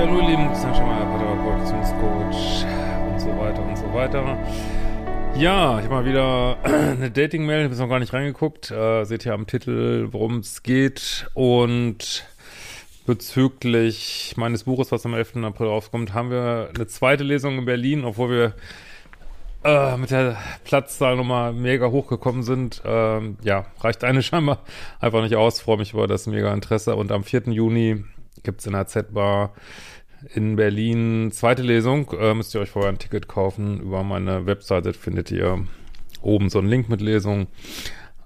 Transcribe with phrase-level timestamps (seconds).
[0.00, 2.64] Ja, hallo Lieben, Beziehungscoach
[3.10, 4.38] und so weiter und so weiter.
[5.34, 8.70] Ja, ich habe mal wieder eine Dating-Mail, ich habe noch gar nicht reingeguckt.
[8.70, 11.28] Äh, seht ihr am Titel, worum es geht.
[11.34, 12.24] Und
[13.04, 15.36] bezüglich meines Buches, was am 11.
[15.44, 18.54] April rauskommt, haben wir eine zweite Lesung in Berlin, obwohl wir
[19.64, 22.80] äh, mit der Platzzahl nochmal mega hochgekommen sind.
[22.86, 24.60] Ähm, ja, reicht eine scheinbar
[24.98, 25.60] einfach nicht aus.
[25.60, 26.96] Freue mich über das mega Interesse.
[26.96, 27.42] Und am 4.
[27.48, 28.02] Juni
[28.42, 29.52] gibt's in der Z-Bar
[30.34, 32.10] in Berlin zweite Lesung.
[32.12, 33.80] Äh, müsst ihr euch vorher ein Ticket kaufen.
[33.80, 35.64] Über meine Webseite findet ihr
[36.22, 37.46] oben so einen Link mit Lesung.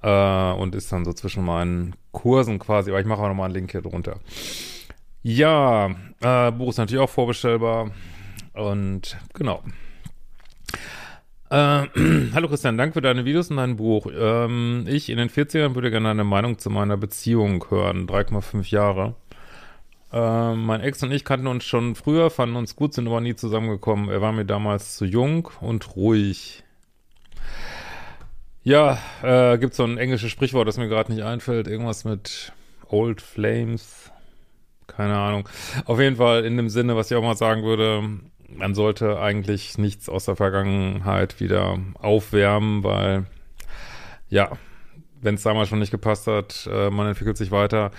[0.03, 2.91] Äh, und ist dann so zwischen meinen Kursen quasi.
[2.91, 4.21] Aber ich mache auch nochmal einen Link hier drunter.
[5.23, 7.91] Ja, äh, Buch ist natürlich auch vorbestellbar.
[8.53, 9.63] Und genau.
[11.51, 11.87] Äh,
[12.35, 14.07] Hallo Christian, danke für deine Videos und dein Buch.
[14.15, 18.07] Ähm, ich in den 40ern würde gerne eine Meinung zu meiner Beziehung hören.
[18.07, 19.15] 3,5 Jahre.
[20.15, 23.35] Äh, mein Ex und ich kannten uns schon früher, fanden uns gut, sind aber nie
[23.35, 24.09] zusammengekommen.
[24.09, 26.63] Er war mir damals zu jung und ruhig.
[28.63, 31.67] Ja, äh, gibt so ein englisches Sprichwort, das mir gerade nicht einfällt.
[31.67, 32.53] Irgendwas mit
[32.87, 34.13] Old Flames.
[34.87, 35.49] Keine Ahnung.
[35.85, 38.09] Auf jeden Fall in dem Sinne, was ich auch mal sagen würde,
[38.49, 43.27] man sollte eigentlich nichts aus der Vergangenheit wieder aufwärmen, weil
[44.29, 44.53] ja,
[45.25, 47.91] wenn es damals schon nicht gepasst hat, äh, man entwickelt sich weiter.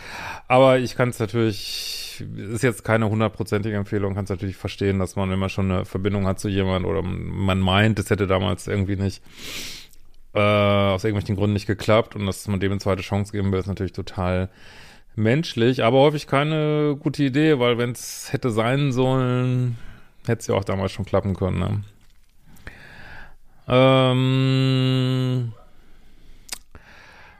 [0.47, 5.15] Aber ich kann es natürlich, ist jetzt keine hundertprozentige Empfehlung, kann es natürlich verstehen, dass
[5.15, 8.67] man, wenn man schon eine Verbindung hat zu jemandem oder man meint, es hätte damals
[8.67, 9.21] irgendwie nicht
[10.33, 13.59] äh, aus irgendwelchen Gründen nicht geklappt und dass man dem eine zweite Chance geben will,
[13.59, 14.49] ist natürlich total
[15.15, 19.77] menschlich, aber häufig keine gute Idee, weil wenn es hätte sein sollen,
[20.25, 21.59] hätte es ja auch damals schon klappen können.
[21.59, 21.83] Ne?
[23.67, 25.53] Ähm,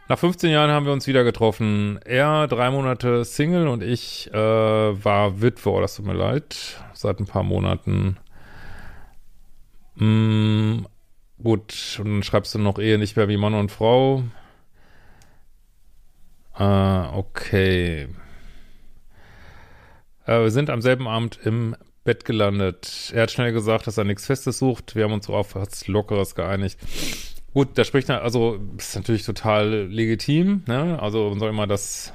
[0.07, 1.99] nach 15 Jahren haben wir uns wieder getroffen.
[2.05, 5.71] Er drei Monate Single und ich äh, war Witwe.
[5.71, 6.79] Oh, das tut mir leid.
[6.93, 8.17] Seit ein paar Monaten.
[9.95, 10.85] Mm,
[11.41, 14.23] gut, und dann schreibst du noch Ehe nicht mehr wie Mann und Frau.
[16.57, 18.07] Äh, okay.
[20.25, 23.11] Äh, wir sind am selben Abend im Bett gelandet.
[23.15, 24.95] Er hat schnell gesagt, dass er nichts Festes sucht.
[24.95, 26.77] Wir haben uns so auf was Lockeres geeinigt.
[27.55, 30.99] Gut, da spricht er, also ist natürlich total legitim, ne?
[31.01, 32.11] Also man soll immer das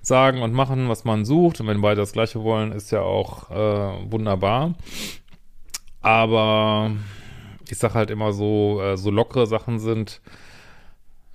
[0.00, 1.60] sagen und machen, was man sucht.
[1.60, 4.74] Und wenn beide das Gleiche wollen, ist ja auch äh, wunderbar.
[6.00, 6.92] Aber
[7.68, 10.22] ich sag halt immer so, äh, so lockere Sachen sind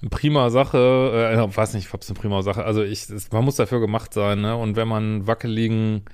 [0.09, 1.37] prima Sache.
[1.37, 2.65] Äh, weiß nicht, ob es eine prima Sache.
[2.65, 4.55] Also ich, es, man muss dafür gemacht sein, ne?
[4.55, 6.05] Und wenn man wackeligen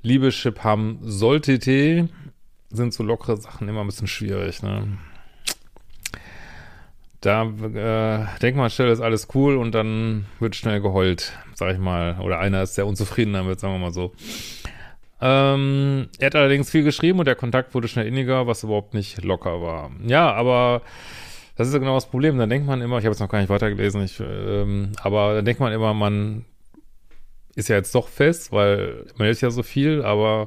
[0.00, 2.08] Liebeschip haben sollte,
[2.70, 4.96] sind so lockere Sachen immer ein bisschen schwierig, ne?
[7.20, 12.18] Da äh, schnell, ist alles cool und dann wird schnell geheult, sag ich mal.
[12.20, 14.12] Oder einer ist sehr unzufrieden damit, sagen wir mal so.
[15.20, 19.24] Ähm, er hat allerdings viel geschrieben und der Kontakt wurde schnell inniger, was überhaupt nicht
[19.24, 19.90] locker war.
[20.06, 20.82] Ja, aber
[21.56, 22.38] das ist genau das Problem.
[22.38, 25.44] Dann denkt man immer, ich habe jetzt noch gar nicht weitergelesen, ich, ähm, aber dann
[25.44, 26.44] denkt man immer, man
[27.56, 30.46] ist ja jetzt doch fest, weil hält ja so viel, aber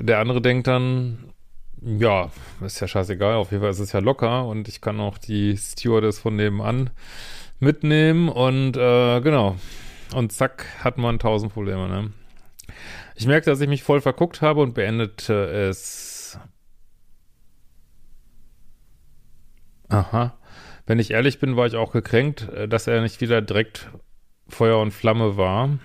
[0.00, 1.29] der andere denkt dann,
[1.82, 2.30] ja,
[2.64, 3.34] ist ja scheißegal.
[3.34, 6.90] Auf jeden Fall ist es ja locker und ich kann auch die Stewardess von nebenan
[7.58, 9.56] mitnehmen und äh, genau.
[10.14, 12.12] Und zack, hat man tausend Probleme, ne?
[13.14, 16.38] Ich merkte, dass ich mich voll verguckt habe und beendete es.
[19.88, 20.38] Aha.
[20.86, 23.90] Wenn ich ehrlich bin, war ich auch gekränkt, äh, dass er nicht wieder direkt
[24.48, 25.78] Feuer und Flamme war.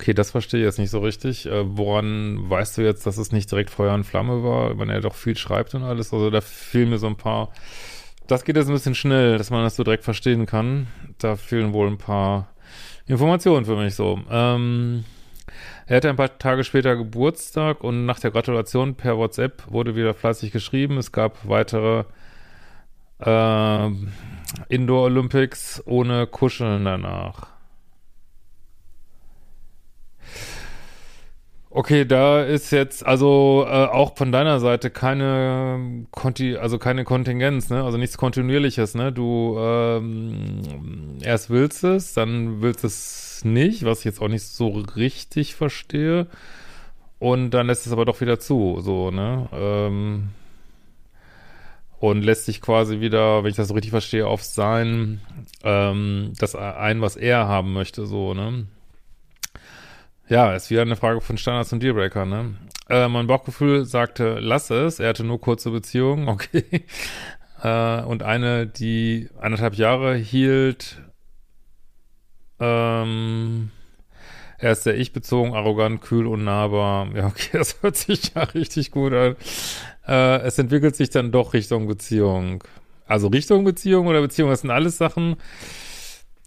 [0.00, 1.46] Okay, das verstehe ich jetzt nicht so richtig.
[1.46, 5.00] Äh, woran weißt du jetzt, dass es nicht direkt Feuer und Flamme war, wenn er
[5.00, 6.12] doch viel schreibt und alles?
[6.12, 7.50] Also da fehlen mir so ein paar.
[8.28, 10.86] Das geht jetzt ein bisschen schnell, dass man das so direkt verstehen kann.
[11.18, 12.48] Da fehlen wohl ein paar
[13.06, 14.20] Informationen für mich so.
[14.30, 15.04] Ähm,
[15.86, 20.14] er hatte ein paar Tage später Geburtstag und nach der Gratulation per WhatsApp wurde wieder
[20.14, 20.98] fleißig geschrieben.
[20.98, 22.04] Es gab weitere
[23.20, 23.90] Äh,
[24.68, 27.48] Indoor Olympics ohne Kuscheln danach.
[31.70, 37.68] Okay, da ist jetzt also äh, auch von deiner Seite keine Konti also keine Kontingenz,
[37.68, 37.84] ne?
[37.84, 39.12] Also nichts kontinuierliches, ne?
[39.12, 44.68] Du ähm, erst willst es, dann willst es nicht, was ich jetzt auch nicht so
[44.68, 46.26] richtig verstehe.
[47.18, 49.48] Und dann lässt es aber doch wieder zu, so, ne?
[49.52, 50.30] Ähm,
[52.00, 55.20] und lässt sich quasi wieder, wenn ich das so richtig verstehe, auf sein,
[55.64, 58.66] ähm, das ein, was er haben möchte, so, ne?
[60.28, 62.54] Ja, ist wieder eine Frage von Standards und Dealbreaker, ne?
[62.90, 65.00] Äh, mein Bauchgefühl sagte, lass es.
[65.00, 66.84] Er hatte nur kurze Beziehungen, okay.
[67.62, 71.02] äh, und eine, die anderthalb Jahre hielt.
[72.60, 73.70] Ähm,
[74.58, 77.08] er ist sehr ich-bezogen, arrogant, kühl, unnahbar.
[77.14, 79.36] Ja, okay, das hört sich ja richtig gut an.
[80.06, 82.64] Äh, es entwickelt sich dann doch Richtung Beziehung.
[83.06, 85.36] Also Richtung Beziehung oder Beziehung, das sind alles Sachen.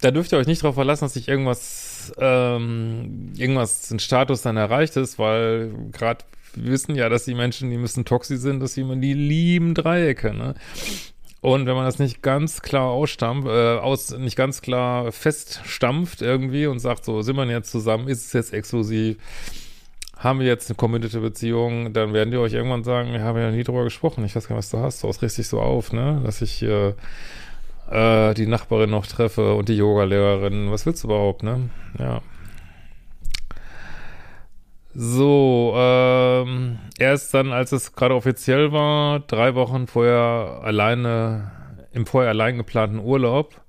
[0.02, 4.58] Da dürft ihr euch nicht darauf verlassen, dass sich irgendwas ähm, irgendwas, ein Status dann
[4.58, 8.74] erreicht ist, weil gerade wir wissen ja, dass die Menschen, die müssen toxisch sind, dass
[8.74, 10.56] sie immer die lieben Dreiecke, ne?
[11.40, 16.68] Und wenn man das nicht ganz klar ausstampft, äh, aus, nicht ganz klar feststampft irgendwie
[16.68, 19.18] und sagt, so, sind wir jetzt zusammen, ist es jetzt exklusiv,
[20.18, 23.50] haben wir jetzt eine committed Beziehung, dann werden die euch irgendwann sagen, wir haben ja
[23.50, 25.94] nie drüber gesprochen, ich weiß gar nicht, was du hast, du hast richtig so auf,
[25.94, 26.94] ne, dass ich äh,
[27.92, 30.72] äh, die Nachbarin noch treffe und die Yogalehrerin.
[30.72, 31.70] Was willst du überhaupt, ne?
[32.00, 32.22] Ja.
[34.94, 41.52] So, ähm, erst dann, als es gerade offiziell war, drei Wochen vorher alleine,
[41.94, 43.62] im vorher allein geplanten Urlaub.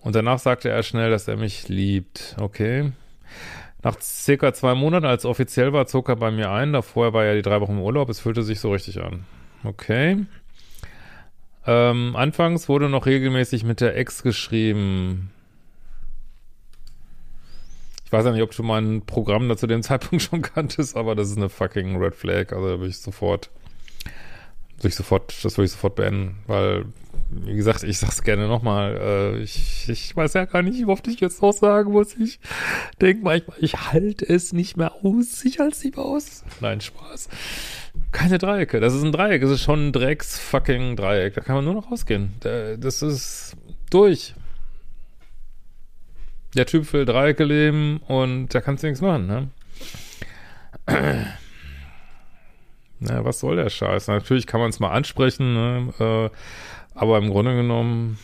[0.00, 2.36] Und danach sagte er schnell, dass er mich liebt.
[2.40, 2.92] Okay.
[3.82, 6.72] Nach circa zwei Monaten, als offiziell war, zog er bei mir ein.
[6.72, 8.08] Davor war er die drei Wochen im Urlaub.
[8.08, 9.24] Es fühlte sich so richtig an.
[9.64, 10.24] Okay.
[11.66, 15.30] Ähm, anfangs wurde noch regelmäßig mit der Ex geschrieben.
[18.04, 21.14] Ich weiß ja nicht, ob du mein Programm da zu dem Zeitpunkt schon kanntest, aber
[21.14, 22.52] das ist eine fucking Red Flag.
[22.52, 23.50] Also da würde ich sofort,
[24.76, 26.86] würde ich sofort, das würde ich sofort beenden, weil,
[27.44, 31.06] wie gesagt, ich sag's gerne nochmal, äh, ich, ich weiß ja gar nicht, wie oft
[31.08, 32.14] ich jetzt noch sagen muss.
[32.16, 32.38] Ich
[33.00, 36.44] denke manchmal, ich halte es nicht mehr aus, ich halte es nicht mehr aus.
[36.60, 37.28] Nein, Spaß.
[38.10, 38.80] Keine Dreiecke.
[38.80, 39.40] Das ist ein Dreieck.
[39.42, 41.34] Das ist schon ein Drecks-fucking Dreieck.
[41.34, 42.34] Da kann man nur noch rausgehen.
[42.40, 43.56] Das ist
[43.90, 44.34] durch.
[46.54, 49.48] Der Typ will Dreiecke leben und da kannst du nichts machen, ne?
[53.00, 54.08] Na, was soll der Scheiß?
[54.08, 55.94] Natürlich kann man es mal ansprechen, ne?
[55.98, 56.30] Äh,
[56.94, 58.18] aber im Grunde genommen,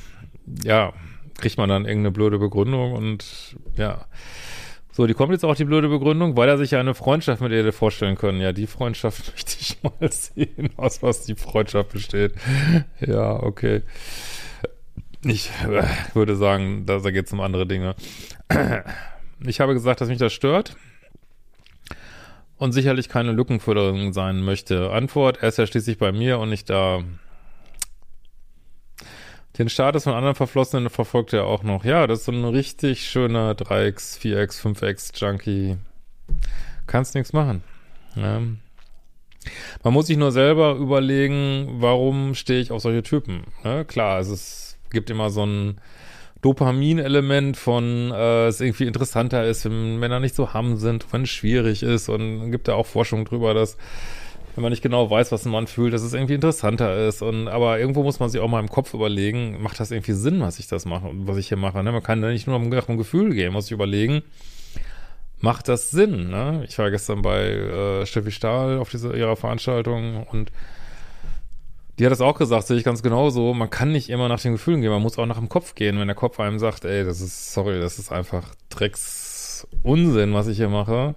[0.65, 0.93] ja,
[1.37, 4.06] kriegt man dann irgendeine blöde Begründung und ja.
[4.93, 7.53] So, die kommt jetzt auch die blöde Begründung, weil er sich ja eine Freundschaft mit
[7.53, 8.41] ihr vorstellen können.
[8.41, 12.35] Ja, die Freundschaft möchte ich mal sehen, aus was die Freundschaft besteht.
[13.00, 13.82] Ja, okay.
[15.25, 15.85] Ich äh,
[16.15, 17.94] würde sagen, da, da geht es um andere Dinge.
[19.47, 20.76] Ich habe gesagt, dass mich das stört
[22.56, 24.91] und sicherlich keine Lückenförderung sein möchte.
[24.91, 27.03] Antwort, er ist ja schließlich bei mir und nicht da.
[29.58, 31.84] Den Status von anderen Verflossenen verfolgt er auch noch.
[31.84, 35.76] Ja, das ist so ein richtig schöner 3x, 4x, 5x Junkie.
[36.87, 37.64] Kannst nichts machen.
[38.14, 38.40] Ja.
[39.82, 43.44] Man muss sich nur selber überlegen, warum stehe ich auf solche Typen.
[43.64, 45.81] Ja, klar, es ist, gibt immer so ein
[46.43, 51.31] Dopamin-Element von, äh, es irgendwie interessanter ist, wenn Männer nicht so ham sind, wenn es
[51.31, 53.77] schwierig ist und gibt da auch Forschung drüber, dass
[54.58, 57.22] wenn man nicht genau weiß, was ein Mann fühlt, dass es irgendwie interessanter ist.
[57.22, 60.41] Und aber irgendwo muss man sich auch mal im Kopf überlegen, macht das irgendwie Sinn,
[60.41, 61.81] was ich das mache, was ich hier mache.
[61.84, 61.93] Ne?
[61.93, 64.22] Man kann nicht nur nach einem Gefühl gehen, muss sich überlegen,
[65.38, 66.31] macht das Sinn?
[66.31, 66.65] Ne?
[66.67, 70.50] Ich war gestern bei äh, Steffi Stahl auf dieser ihrer Veranstaltung und
[72.00, 73.55] die hat das auch gesagt, sehe ich ganz genauso.
[73.55, 76.00] Man kann nicht immer nach den Gefühlen gehen, man muss auch nach dem Kopf gehen.
[76.00, 80.48] Wenn der Kopf einem sagt, ey, das ist, sorry, das ist einfach Drecks Unsinn, was
[80.48, 81.15] ich hier mache,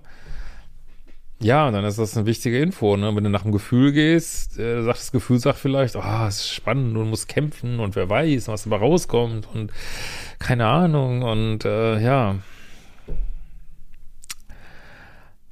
[1.41, 3.15] ja, dann ist das eine wichtige Info, ne?
[3.15, 6.37] Wenn du nach dem Gefühl gehst, äh, sagt das Gefühl sagt vielleicht, ah, oh, es
[6.37, 9.71] ist spannend und muss kämpfen und wer weiß, was dabei rauskommt und
[10.39, 12.35] keine Ahnung und äh, ja.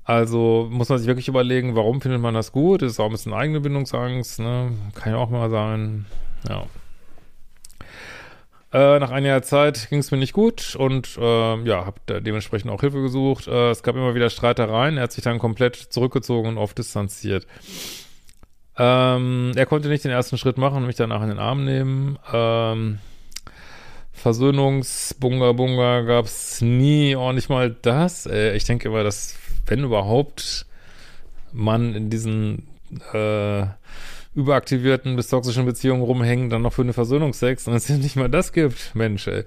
[0.03, 2.81] Also muss man sich wirklich überlegen, warum findet man das gut?
[2.81, 4.71] Ist auch ein bisschen eigene Bindungsangst, ne?
[4.95, 6.05] Kann ja auch mal sein.
[6.47, 6.65] Ja.
[8.71, 12.81] Äh, nach einiger Zeit ging es mir nicht gut und äh, ja, habe dementsprechend auch
[12.81, 13.47] Hilfe gesucht.
[13.47, 14.97] Äh, es gab immer wieder Streitereien.
[14.97, 17.47] Er hat sich dann komplett zurückgezogen und oft distanziert.
[18.77, 22.19] Ähm, er konnte nicht den ersten Schritt machen und mich danach in den Arm nehmen.
[22.31, 22.99] Ähm,
[24.13, 28.27] Versöhnungsbunga Bunga gab es nie, auch nicht mal das.
[28.27, 29.35] Äh, ich denke immer, dass
[29.65, 30.65] wenn überhaupt
[31.51, 32.67] man in diesen
[33.13, 33.65] äh,
[34.35, 38.53] überaktivierten bis toxischen Beziehungen rumhängen, dann noch für eine Versöhnungsex und es nicht mal das
[38.53, 38.95] gibt.
[38.95, 39.43] Mensch, ey.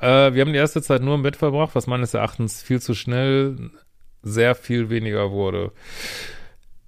[0.00, 2.94] Äh, wir haben die erste Zeit nur im Bett verbracht, was meines Erachtens viel zu
[2.94, 3.70] schnell
[4.22, 5.72] sehr viel weniger wurde.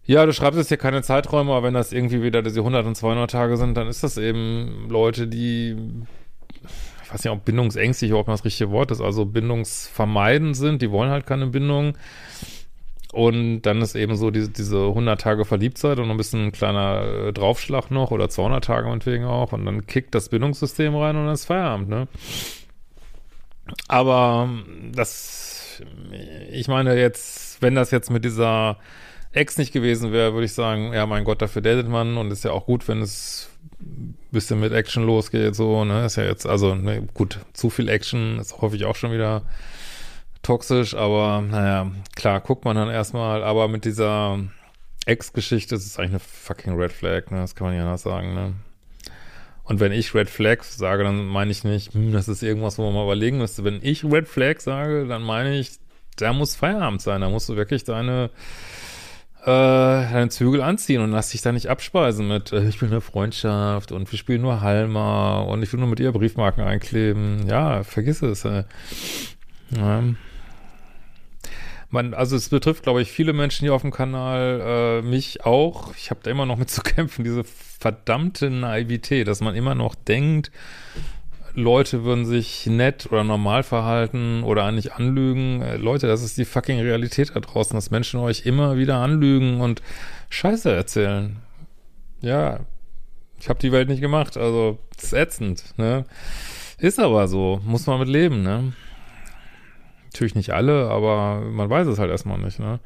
[0.05, 2.95] Ja, du schreibst jetzt hier keine Zeiträume, aber wenn das irgendwie wieder diese 100 und
[2.95, 5.77] 200 Tage sind, dann ist das eben Leute, die,
[7.03, 10.93] ich weiß nicht, ob bindungsängstlich überhaupt mal das richtige Wort ist, also bindungsvermeiden sind, die
[10.93, 11.99] wollen halt keine Bindung.
[13.17, 17.29] Und dann ist eben so diese, diese 100 Tage Verliebtheit und ein bisschen ein kleiner
[17.29, 21.25] äh, Draufschlag noch oder 200 Tage meinetwegen auch und dann kickt das Bindungssystem rein und
[21.25, 22.09] dann ist Feierabend, ne?
[23.89, 24.51] Aber
[24.93, 25.83] das,
[26.53, 28.77] ich meine jetzt, wenn das jetzt mit dieser
[29.33, 32.45] Ex nicht gewesen wäre, würde ich sagen, ja, mein Gott, dafür datet man und ist
[32.45, 33.49] ja auch gut, wenn es
[33.81, 37.89] ein bisschen mit Action losgeht, so, ne, ist ja jetzt, also, ne, gut, zu viel
[37.89, 39.41] Action ist häufig auch schon wieder
[40.47, 44.39] toxisch, aber naja, klar, guckt man dann erstmal, aber mit dieser
[45.05, 48.35] Ex-Geschichte ist es eigentlich eine fucking Red Flag, ne, das kann man ja anders sagen,
[48.35, 48.55] ne.
[49.65, 52.85] Und wenn ich Red Flag sage, dann meine ich nicht, hm, das ist irgendwas, wo
[52.85, 53.65] man mal überlegen müsste.
[53.65, 55.73] Wenn ich Red Flag sage, dann meine ich,
[56.17, 57.21] da muss Feierabend sein.
[57.21, 58.31] Da musst du wirklich deine,
[59.43, 63.01] äh, deine Zügel anziehen und lass dich da nicht abspeisen mit, äh, ich will eine
[63.01, 67.49] Freundschaft und wir spielen nur Halma und ich will nur mit ihr Briefmarken einkleben.
[67.49, 68.45] Ja, vergiss es.
[68.45, 68.63] Äh.
[69.71, 70.05] Ja.
[71.91, 75.95] Man, also es betrifft, glaube ich, viele Menschen hier auf dem Kanal, äh, mich auch.
[75.97, 79.95] Ich habe da immer noch mit zu kämpfen, diese verdammte Naivität, dass man immer noch
[79.95, 80.51] denkt,
[81.55, 85.63] Leute würden sich nett oder normal verhalten oder eigentlich anlügen.
[85.63, 89.61] Äh, Leute, das ist die fucking Realität da draußen, dass Menschen euch immer wieder anlügen
[89.61, 89.81] und
[90.29, 91.39] Scheiße erzählen.
[92.21, 92.61] Ja,
[93.41, 96.05] ich habe die Welt nicht gemacht, also ist ätzend, ne?
[96.79, 98.75] Ist aber so, muss man mit leben, ne?
[100.17, 102.81] Natürlich nicht alle, aber man weiß es halt erstmal nicht, ne?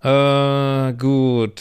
[0.00, 1.60] Äh, gut.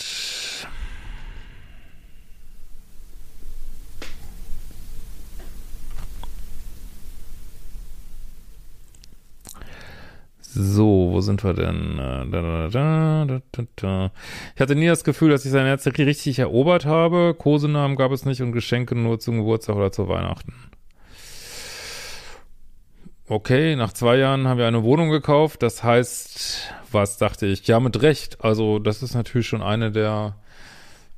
[10.39, 11.97] So, wo sind wir denn?
[11.97, 13.39] Äh, da, da,
[13.75, 14.11] da,
[14.53, 17.33] ich hatte nie das Gefühl, dass ich sein Herz richtig erobert habe.
[17.35, 20.53] Kosenamen gab es nicht und Geschenke nur zum Geburtstag oder zu Weihnachten.
[23.27, 25.63] Okay, nach zwei Jahren haben wir eine Wohnung gekauft.
[25.63, 27.65] Das heißt, was dachte ich?
[27.67, 28.43] Ja, mit Recht.
[28.43, 30.35] Also, das ist natürlich schon eine der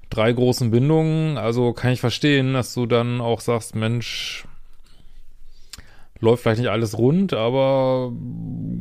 [0.10, 1.38] drei großen Bindungen.
[1.38, 4.46] Also kann ich verstehen, dass du dann auch sagst, Mensch,
[6.20, 8.14] läuft vielleicht nicht alles rund, aber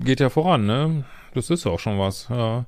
[0.04, 1.04] geht ja voran, ne?
[1.35, 2.64] Das ist ja auch schon was, ja.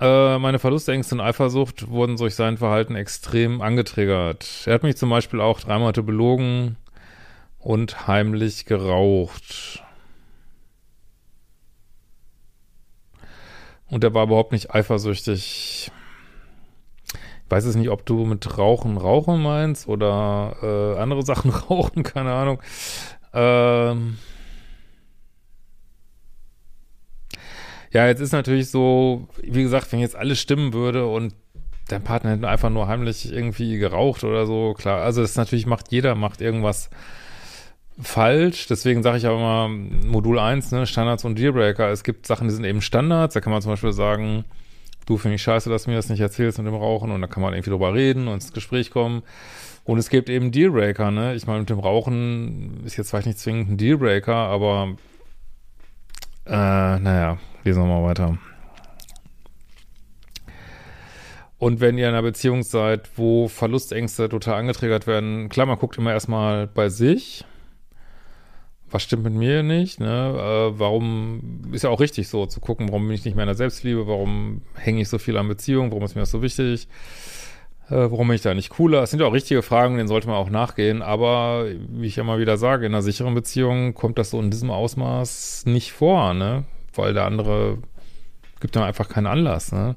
[0.00, 4.64] Äh, meine Verlustängste und Eifersucht wurden durch sein Verhalten extrem angetriggert.
[4.66, 6.76] Er hat mich zum Beispiel auch drei Monate belogen
[7.66, 9.82] und heimlich geraucht.
[13.88, 15.90] Und er war überhaupt nicht eifersüchtig.
[17.08, 22.04] Ich weiß es nicht, ob du mit Rauchen Rauchen meinst oder äh, andere Sachen rauchen,
[22.04, 22.62] keine Ahnung.
[23.32, 24.18] Ähm
[27.92, 31.34] ja, jetzt ist natürlich so, wie gesagt, wenn jetzt alles stimmen würde und
[31.88, 35.02] dein Partner hätte einfach nur heimlich irgendwie geraucht oder so, klar.
[35.02, 36.90] Also das natürlich macht jeder, macht irgendwas
[38.00, 38.66] falsch.
[38.66, 41.90] Deswegen sage ich aber immer Modul 1, ne, Standards und Dealbreaker.
[41.90, 43.34] Es gibt Sachen, die sind eben Standards.
[43.34, 44.44] Da kann man zum Beispiel sagen,
[45.06, 47.26] du finde ich scheiße, dass du mir das nicht erzählst mit dem Rauchen und da
[47.26, 49.22] kann man irgendwie drüber reden und ins Gespräch kommen.
[49.84, 51.34] Und es gibt eben Dealbreaker, ne?
[51.34, 54.96] Ich meine, mit dem Rauchen ist jetzt vielleicht nicht zwingend ein Dealbreaker, aber
[56.44, 58.36] äh, naja, lesen wir mal weiter.
[61.58, 65.96] Und wenn ihr in einer Beziehung seid, wo Verlustängste total angetriggert werden, klar, man guckt
[65.96, 67.44] immer erstmal bei sich.
[68.90, 69.98] Was stimmt mit mir nicht?
[69.98, 70.06] Ne?
[70.06, 73.48] Äh, warum ist ja auch richtig so zu gucken, warum bin ich nicht mehr in
[73.48, 76.88] der Selbstliebe, warum hänge ich so viel an Beziehungen, warum ist mir das so wichtig?
[77.88, 79.00] Äh, warum bin ich da nicht cooler?
[79.00, 81.02] Das sind ja auch richtige Fragen, denen sollte man auch nachgehen.
[81.02, 84.70] Aber wie ich immer wieder sage, in einer sicheren Beziehung kommt das so in diesem
[84.70, 86.64] Ausmaß nicht vor, ne?
[86.94, 87.78] Weil der andere
[88.60, 89.96] gibt dann einfach keinen Anlass, ne?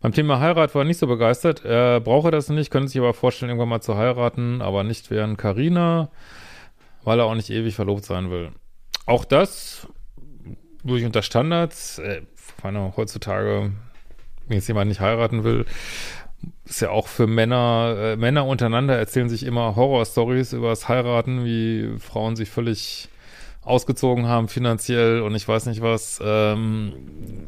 [0.00, 1.64] Beim Thema Heirat war er nicht so begeistert.
[1.64, 5.38] Er brauche das nicht, könnte sich aber vorstellen, irgendwann mal zu heiraten, aber nicht während
[5.38, 6.10] Karina,
[7.02, 8.52] weil er auch nicht ewig verlobt sein will.
[9.06, 9.88] Auch das
[10.84, 12.22] ich unter Standards, äh,
[12.62, 13.72] meine, heutzutage
[14.46, 15.64] wenn jetzt jemand nicht heiraten will,
[16.64, 21.44] ist ja auch für Männer, äh, Männer untereinander erzählen sich immer Horror-Stories über das Heiraten,
[21.44, 23.08] wie Frauen sich völlig
[23.62, 26.20] ausgezogen haben finanziell und ich weiß nicht was.
[26.22, 26.92] Ähm,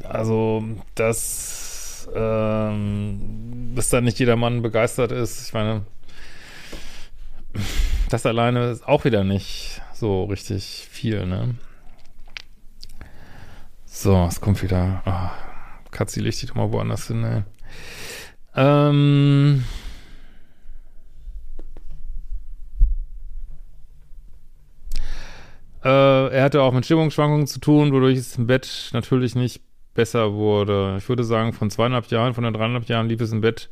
[0.03, 0.63] also
[0.95, 1.58] das,
[2.13, 5.85] ähm, dass da nicht jeder Mann begeistert ist, ich meine,
[8.09, 11.55] das alleine ist auch wieder nicht so richtig viel, ne?
[13.85, 15.01] So, es kommt wieder.
[15.05, 15.49] Oh
[15.91, 17.43] Katzi, leg dich doch mal woanders hin, ey.
[18.55, 19.63] Ähm.
[25.83, 29.61] Äh, er hatte auch mit Stimmungsschwankungen zu tun, wodurch es im Bett natürlich nicht
[29.93, 30.95] besser wurde.
[30.97, 33.69] Ich würde sagen, von zweieinhalb Jahren, von den dreieinhalb Jahren lief es im Bett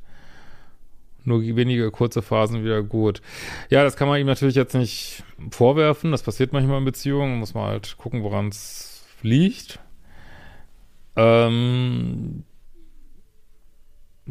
[1.27, 3.21] nur wenige kurze Phasen wieder gut.
[3.69, 6.11] Ja, das kann man ihm natürlich jetzt nicht vorwerfen.
[6.11, 7.39] Das passiert manchmal in Beziehungen.
[7.39, 9.79] Muss man halt gucken, woran es liegt.
[11.17, 12.43] Ähm,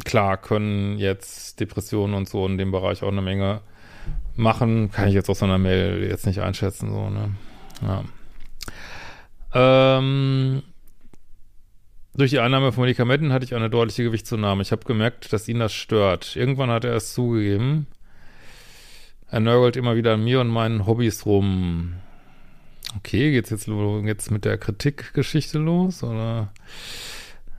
[0.04, 3.60] klar können jetzt Depressionen und so in dem Bereich auch eine Menge
[4.34, 4.90] machen.
[4.90, 7.34] Kann ich jetzt aus so einer Mail jetzt nicht einschätzen, so, ne?
[7.82, 8.04] Ja.
[9.98, 10.62] Ähm,
[12.16, 14.62] durch die Einnahme von Medikamenten hatte ich eine deutliche Gewichtszunahme.
[14.62, 16.36] Ich habe gemerkt, dass ihn das stört.
[16.36, 17.86] Irgendwann hat er es zugegeben.
[19.30, 21.94] Er nörgelt immer wieder an mir und meinen Hobbys rum.
[22.96, 26.52] Okay, geht's jetzt, jetzt mit der Kritikgeschichte los, oder?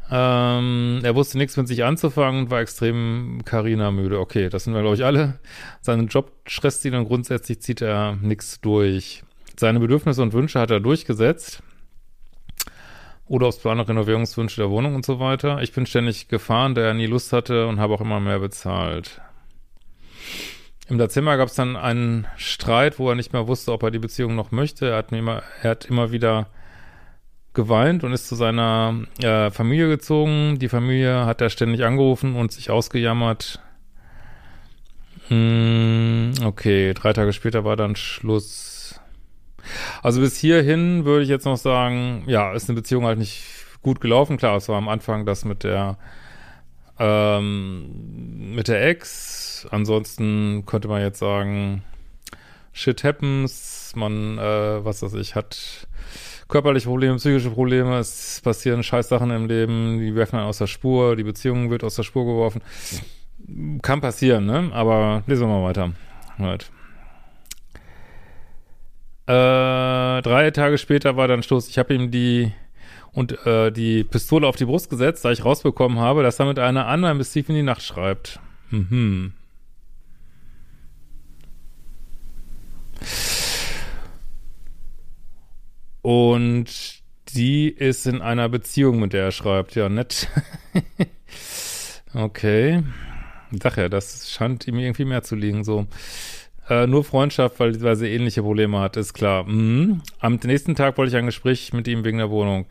[0.09, 4.19] Ähm, er wusste nichts mit sich anzufangen und war extrem Karina müde.
[4.19, 5.39] Okay, das sind wir, glaube ich, alle.
[5.81, 9.23] Seinen Job stresst ihn und grundsätzlich zieht er nichts durch.
[9.59, 11.61] Seine Bedürfnisse und Wünsche hat er durchgesetzt.
[13.27, 15.61] Oder aus Plan Renovierungswünsche der Wohnung und so weiter.
[15.61, 19.21] Ich bin ständig gefahren, da er nie Lust hatte und habe auch immer mehr bezahlt.
[20.89, 23.99] Im Dezember gab es dann einen Streit, wo er nicht mehr wusste, ob er die
[23.99, 24.89] Beziehung noch möchte.
[24.89, 26.47] Er hat, mir immer, er hat immer wieder
[27.53, 30.59] geweint und ist zu seiner äh, Familie gezogen.
[30.59, 33.59] Die Familie hat er ständig angerufen und sich ausgejammert.
[35.27, 38.76] Hm, okay, drei Tage später war dann Schluss.
[40.03, 43.43] Also bis hierhin würde ich jetzt noch sagen, ja, ist eine Beziehung halt nicht
[43.81, 44.37] gut gelaufen.
[44.37, 45.97] Klar, es war am Anfang das mit der
[46.99, 49.67] ähm, mit der Ex.
[49.71, 51.83] Ansonsten könnte man jetzt sagen,
[52.73, 53.93] shit happens.
[53.95, 55.87] Man, äh, was weiß ich, hat
[56.47, 57.97] körperliche Probleme, psychische Probleme.
[57.97, 59.99] Es passieren scheiß Sachen im Leben.
[59.99, 61.15] Die werfen einen aus der Spur.
[61.15, 62.61] Die Beziehung wird aus der Spur geworfen.
[63.81, 64.69] Kann passieren, ne?
[64.73, 65.93] Aber lesen wir mal weiter.
[66.39, 66.69] Right.
[69.27, 71.67] Äh, drei Tage später war dann Schluss.
[71.67, 72.53] Ich habe ihm die
[73.11, 76.59] und äh, die Pistole auf die Brust gesetzt, da ich rausbekommen habe, dass er mit
[76.59, 78.39] einer anderen bis tief in die Nacht schreibt.
[78.69, 79.33] Mhm.
[86.01, 87.01] Und
[87.33, 89.75] die ist in einer Beziehung, mit der er schreibt.
[89.75, 90.29] Ja, nett.
[92.13, 92.83] okay.
[93.51, 95.87] Ich sag ja, das scheint ihm irgendwie mehr zu liegen, so.
[96.69, 99.43] Äh, nur Freundschaft, weil, weil sie ähnliche Probleme hat, ist klar.
[99.43, 100.01] Mhm.
[100.19, 102.65] Am nächsten Tag wollte ich ein Gespräch mit ihm wegen der Wohnung.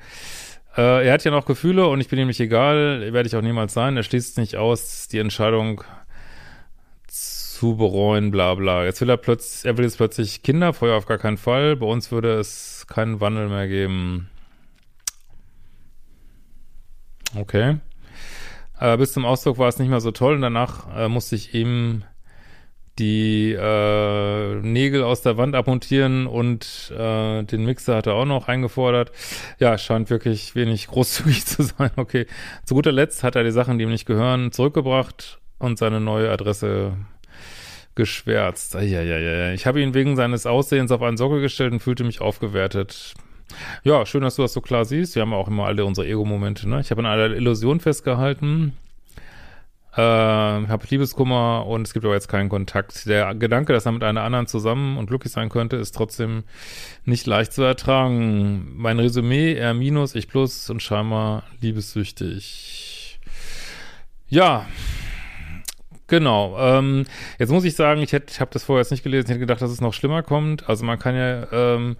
[0.76, 3.42] Äh, er hat ja noch Gefühle und ich bin ihm nicht egal, werde ich auch
[3.42, 3.96] niemals sein.
[3.96, 5.82] Er schließt nicht aus, die Entscheidung
[7.08, 8.84] zu bereuen, bla bla.
[8.84, 11.76] Jetzt will er plötzlich, er will jetzt plötzlich Kinder, vorher auf gar keinen Fall.
[11.76, 14.28] Bei uns würde es keinen Wandel mehr geben.
[17.34, 17.78] Okay.
[18.78, 21.54] Äh, bis zum Ausdruck war es nicht mehr so toll und danach äh, musste ich
[21.54, 22.04] ihm
[22.98, 28.48] die äh, Nägel aus der Wand abmontieren und äh, den Mixer hat er auch noch
[28.48, 29.12] eingefordert.
[29.58, 31.90] Ja, scheint wirklich wenig großzügig zu sein.
[31.96, 32.26] Okay.
[32.64, 36.30] Zu guter Letzt hat er die Sachen, die ihm nicht gehören, zurückgebracht und seine neue
[36.30, 36.96] Adresse
[37.94, 38.74] geschwärzt.
[38.74, 39.52] Ja, ja, ja.
[39.52, 43.14] Ich habe ihn wegen seines Aussehens auf einen Sockel gestellt und fühlte mich aufgewertet.
[43.84, 45.14] Ja, schön, dass du das so klar siehst.
[45.14, 46.80] Wir haben auch immer alle unsere Ego-Momente, ne?
[46.80, 48.74] Ich habe an einer Illusion festgehalten
[49.96, 53.06] äh, habe Liebeskummer und es gibt aber jetzt keinen Kontakt.
[53.06, 56.44] Der Gedanke, dass er mit einer anderen zusammen und glücklich sein könnte, ist trotzdem
[57.04, 58.72] nicht leicht zu ertragen.
[58.76, 63.20] Mein Resümee, er minus, ich plus und scheinbar liebessüchtig.
[64.28, 64.66] Ja,
[66.08, 66.56] Genau.
[66.58, 67.04] Ähm,
[67.38, 69.40] jetzt muss ich sagen, ich hätte, ich habe das vorher jetzt nicht gelesen, ich hätte
[69.40, 70.68] gedacht, dass es noch schlimmer kommt.
[70.68, 71.96] Also man kann ja ähm,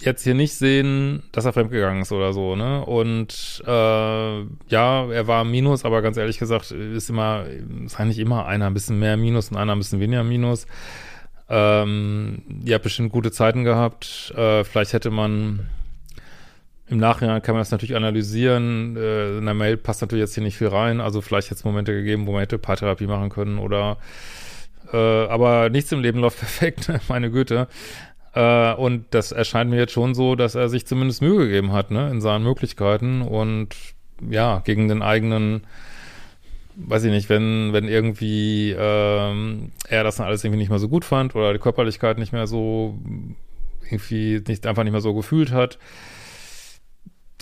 [0.00, 2.84] jetzt hier nicht sehen, dass er fremdgegangen ist oder so, ne?
[2.84, 7.46] Und äh, ja, er war Minus, aber ganz ehrlich gesagt, ist immer,
[7.84, 10.66] ist eigentlich immer einer ein bisschen mehr Minus und einer ein bisschen weniger Minus.
[11.48, 14.32] Ähm, ihr habt bestimmt gute Zeiten gehabt.
[14.36, 15.68] Äh, vielleicht hätte man
[16.90, 18.96] im Nachhinein kann man das natürlich analysieren.
[18.96, 21.00] Äh, in der Mail passt natürlich jetzt hier nicht viel rein.
[21.00, 23.98] Also vielleicht hätte es Momente gegeben, wo man hätte Paartherapie machen können oder
[24.92, 27.68] äh, aber nichts im Leben läuft perfekt, meine Güte.
[28.38, 31.90] Äh, und das erscheint mir jetzt schon so, dass er sich zumindest Mühe gegeben hat,
[31.90, 33.74] ne, in seinen Möglichkeiten und
[34.30, 35.62] ja, gegen den eigenen,
[36.76, 40.88] weiß ich nicht, wenn, wenn irgendwie ähm, er das dann alles irgendwie nicht mehr so
[40.88, 42.96] gut fand oder die Körperlichkeit nicht mehr so
[43.90, 45.78] irgendwie nicht einfach nicht mehr so gefühlt hat,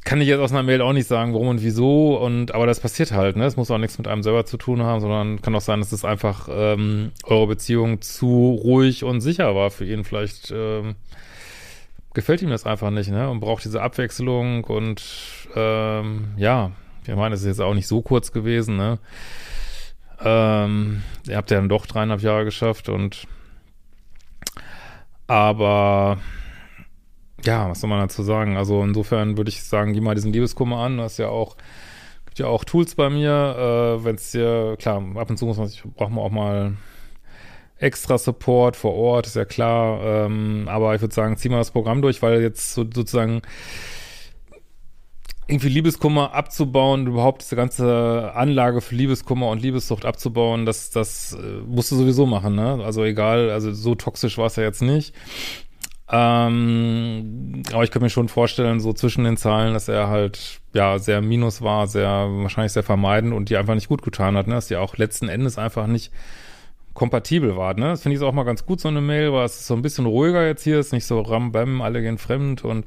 [0.06, 2.16] kann ich jetzt aus einer Mail auch nicht sagen, warum und wieso.
[2.16, 3.44] Und aber das passiert halt, ne?
[3.44, 5.90] Es muss auch nichts mit einem selber zu tun haben, sondern kann auch sein, dass
[5.90, 10.04] es einfach ähm, eure Beziehung zu ruhig und sicher war für ihn.
[10.04, 10.94] Vielleicht ähm,
[12.14, 13.28] gefällt ihm das einfach nicht, ne?
[13.28, 15.02] Und braucht diese Abwechslung und
[15.56, 16.70] ähm, ja,
[17.04, 19.00] ich meine, es ist jetzt auch nicht so kurz gewesen, ne?
[20.24, 23.26] Ähm, ihr habt ja dann doch dreieinhalb Jahre geschafft und
[25.26, 26.18] aber
[27.46, 28.56] ja, was soll man dazu sagen?
[28.56, 30.98] Also insofern würde ich sagen, geh mal diesen Liebeskummer an.
[30.98, 31.56] Du hast ja auch,
[32.26, 33.98] gibt ja auch Tools bei mir.
[34.00, 36.76] Äh, Wenn es dir, klar, ab und zu muss man sich, braucht man auch mal
[37.78, 40.00] extra Support vor Ort, ist ja klar.
[40.02, 43.42] Ähm, aber ich würde sagen, zieh mal das Programm durch, weil jetzt so, sozusagen
[45.48, 51.60] irgendwie Liebeskummer abzubauen, überhaupt diese ganze Anlage für Liebeskummer und Liebessucht abzubauen, das, das äh,
[51.66, 52.82] musst du sowieso machen, ne?
[52.84, 55.14] Also egal, also so toxisch war es ja jetzt nicht.
[56.08, 60.98] Ähm, aber ich könnte mir schon vorstellen, so zwischen den Zahlen, dass er halt ja
[60.98, 64.54] sehr minus war, sehr wahrscheinlich sehr vermeidend und die einfach nicht gut getan hat, ne?
[64.54, 66.12] Dass die auch letzten Endes einfach nicht
[66.94, 67.88] kompatibel war, ne?
[67.88, 69.82] Das finde ich auch mal ganz gut, so eine Mail, weil es ist so ein
[69.82, 72.86] bisschen ruhiger jetzt hier, ist nicht so ram, bam, alle gehen fremd und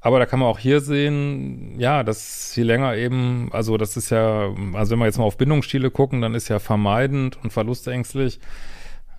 [0.00, 4.10] aber da kann man auch hier sehen, ja, dass je länger eben, also das ist
[4.10, 8.38] ja, also wenn wir jetzt mal auf Bindungsstile gucken, dann ist ja vermeidend und verlustängstlich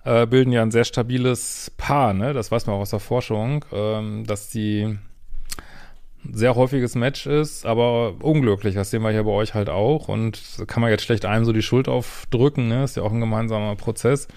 [0.04, 2.32] äh, bilden ja ein sehr stabiles Paar, ne?
[2.32, 4.98] Das weiß man auch aus der Forschung, ähm, dass die
[6.30, 8.74] sehr häufiges Match ist, aber unglücklich.
[8.74, 10.08] Das sehen wir hier bei euch halt auch.
[10.08, 12.84] Und kann man jetzt schlecht einem so die Schuld aufdrücken, ne?
[12.84, 14.28] Ist ja auch ein gemeinsamer Prozess.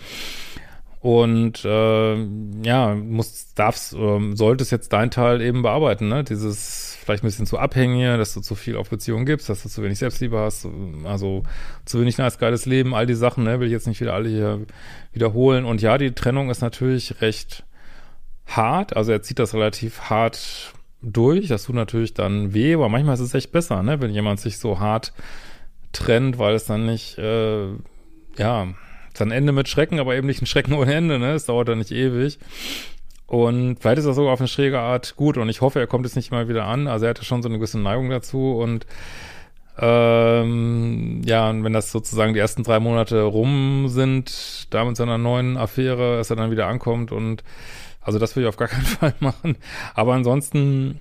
[1.02, 2.16] Und äh,
[2.64, 6.24] ja, muss, darfst, äh, solltest jetzt dein Teil eben bearbeiten, ne?
[6.24, 9.70] Dieses vielleicht ein bisschen zu abhängige, dass du zu viel auf Beziehungen gibst, dass du
[9.70, 10.68] zu wenig Selbstliebe hast,
[11.04, 11.42] also
[11.86, 13.60] zu wenig nice, geiles Leben, all die Sachen, ne?
[13.60, 14.62] Will ich jetzt nicht wieder alle hier
[15.12, 15.66] wiederholen.
[15.66, 17.64] Und ja, die Trennung ist natürlich recht
[18.46, 18.96] hart.
[18.96, 21.48] Also er zieht das relativ hart durch.
[21.48, 24.02] Das tut natürlich dann weh, aber manchmal ist es echt besser, ne?
[24.02, 25.14] Wenn jemand sich so hart
[25.94, 27.70] trennt, weil es dann nicht, äh,
[28.38, 28.68] ja,
[29.13, 31.34] dann Ende mit Schrecken, aber eben nicht ein Schrecken ohne Ende, ne?
[31.34, 32.39] Es dauert dann nicht ewig.
[33.28, 36.06] Und vielleicht ist das sogar auf eine schräge Art gut und ich hoffe, er kommt
[36.06, 36.88] jetzt nicht mal wieder an.
[36.88, 38.86] Also er hatte schon so eine gewisse Neigung dazu und
[39.80, 45.17] ähm, ja, und wenn das sozusagen die ersten drei Monate rum sind, da mit seiner
[45.17, 47.43] neuen Affäre, dass er dann wieder ankommt und
[48.02, 49.56] also das will ich auf gar keinen Fall machen.
[49.93, 51.00] Aber ansonsten,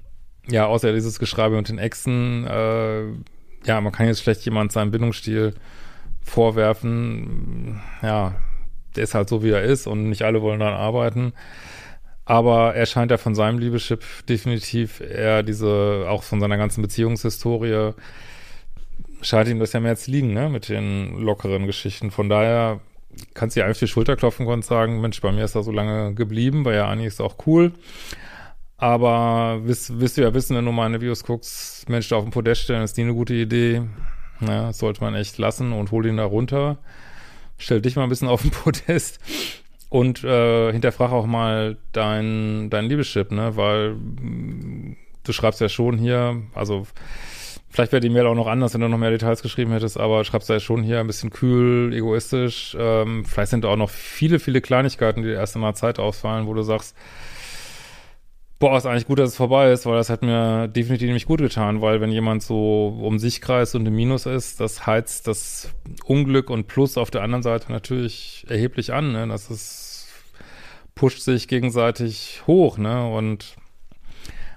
[0.49, 3.07] ja, außer dieses Geschreibe und den Exen, äh,
[3.67, 5.55] ja, man kann jetzt schlecht jemand seinen Bindungsstil
[6.23, 8.35] vorwerfen, ja,
[8.97, 11.33] der ist halt so, wie er ist und nicht alle wollen dann arbeiten.
[12.25, 17.93] Aber er scheint ja von seinem Liebeschip definitiv eher diese, auch von seiner ganzen Beziehungshistorie,
[19.23, 22.11] scheint ihm das ja mehr zu liegen, ne, mit den lockeren Geschichten.
[22.11, 22.81] Von daher
[23.35, 25.73] kannst du dir einfach die Schulter klopfen und sagen, Mensch, bei mir ist er so
[25.73, 27.73] lange geblieben, bei ja Ani ist auch cool.
[28.77, 32.63] Aber wirst, du ja wissen, wenn du meine Videos guckst, Mensch, da auf den Podest
[32.63, 33.83] stellen, ist nie eine gute Idee.
[34.47, 36.79] Ja, sollte man echt lassen und hol ihn da runter.
[37.59, 39.21] Stell dich mal ein bisschen auf den Podest
[39.91, 43.57] und äh, hinterfrag auch mal dein, dein Liebeschip, ne?
[43.57, 46.87] Weil mh, du schreibst ja schon hier, also
[47.69, 50.25] vielleicht wäre die Mail auch noch anders, wenn du noch mehr Details geschrieben hättest, aber
[50.25, 52.77] schreibst ja schon hier ein bisschen kühl, egoistisch.
[52.79, 56.55] Ähm, vielleicht sind auch noch viele, viele Kleinigkeiten, die dir erst einmal Zeit ausfallen, wo
[56.55, 56.97] du sagst,
[58.61, 61.41] Boah, ist eigentlich gut, dass es vorbei ist, weil das hat mir definitiv nicht gut
[61.41, 65.73] getan, weil wenn jemand so um sich kreist und im Minus ist, das heizt das
[66.05, 69.27] Unglück und Plus auf der anderen Seite natürlich erheblich an, ne?
[69.29, 70.09] Das ist,
[70.95, 73.09] pusht sich gegenseitig hoch, ne?
[73.09, 73.57] Und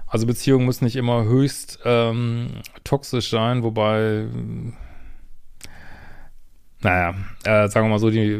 [0.05, 4.27] also Beziehungen müssen nicht immer höchst ähm, toxisch sein, wobei
[6.83, 7.15] naja,
[7.45, 8.39] äh, sagen wir mal so, die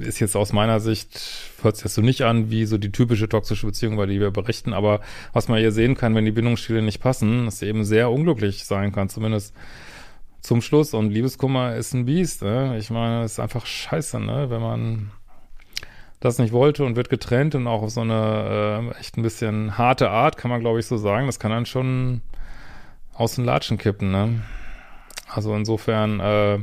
[0.00, 1.20] ist jetzt aus meiner Sicht,
[1.62, 4.30] hört sich das so nicht an wie so die typische toxische Beziehung, über die wir
[4.30, 5.00] berichten, aber
[5.32, 8.64] was man hier sehen kann, wenn die Bindungsstile nicht passen, dass sie eben sehr unglücklich
[8.64, 9.54] sein kann, zumindest
[10.40, 10.94] zum Schluss.
[10.94, 12.78] Und Liebeskummer ist ein Biest, ne?
[12.78, 14.48] Ich meine, ist einfach scheiße, ne?
[14.48, 15.10] Wenn man
[16.20, 19.76] das nicht wollte und wird getrennt und auch auf so eine äh, echt ein bisschen
[19.76, 22.22] harte Art, kann man glaube ich so sagen, das kann dann schon
[23.12, 24.42] aus den Latschen kippen, ne?
[25.28, 26.58] Also insofern, äh,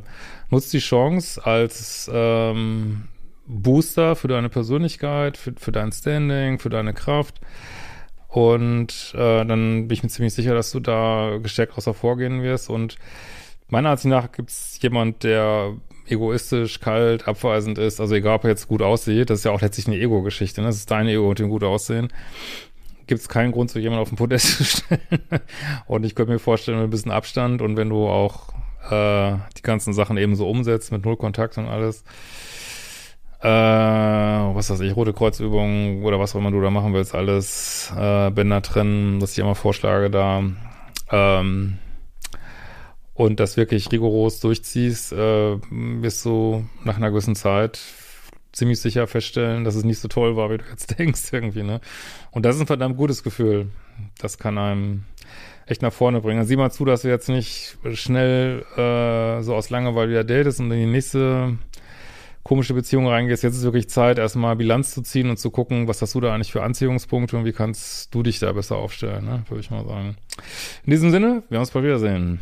[0.53, 3.07] nutzt die Chance als ähm,
[3.45, 7.41] Booster für deine Persönlichkeit, für, für dein Standing, für deine Kraft.
[8.27, 12.69] Und äh, dann bin ich mir ziemlich sicher, dass du da gestärkt außer vorgehen wirst.
[12.69, 12.97] Und
[13.69, 15.73] meiner Ansicht nach gibt es jemand, der
[16.07, 17.99] egoistisch, kalt, abweisend ist.
[17.99, 20.61] Also egal, ob er jetzt gut aussieht, das ist ja auch letztlich eine Ego-Geschichte.
[20.61, 20.67] Ne?
[20.67, 22.11] Das ist dein Ego und dem gut aussehen.
[23.05, 25.19] Gibt es keinen Grund, so jemanden auf den Podest zu stellen.
[25.87, 28.52] und ich könnte mir vorstellen, mit ein bisschen Abstand und wenn du auch
[28.89, 32.03] äh, die ganzen Sachen eben so umsetzt mit Nullkontakt und alles.
[33.41, 37.91] Äh, was weiß ich, rote Kreuzübungen oder was auch immer du da machen willst, alles,
[37.97, 40.43] äh, Bänder trennen, was ich immer vorschlage da.
[41.11, 41.77] Ähm,
[43.13, 47.79] und das wirklich rigoros durchziehst, äh, wirst du nach einer gewissen Zeit
[48.53, 51.81] ziemlich sicher feststellen, dass es nicht so toll war, wie du jetzt denkst, irgendwie, ne?
[52.31, 53.67] Und das ist ein verdammt gutes Gefühl.
[54.19, 55.03] Das kann einem
[55.65, 56.45] echt nach vorne bringen.
[56.45, 60.71] Sieh mal zu, dass du jetzt nicht schnell äh, so aus Langeweile wieder datest und
[60.71, 61.57] in die nächste
[62.43, 63.43] komische Beziehung reingehst.
[63.43, 66.33] Jetzt ist wirklich Zeit, erstmal Bilanz zu ziehen und zu gucken, was hast du da
[66.33, 69.43] eigentlich für Anziehungspunkte und wie kannst du dich da besser aufstellen, ne?
[69.47, 70.17] würde ich mal sagen.
[70.85, 72.41] In diesem Sinne, wir uns bald wiedersehen.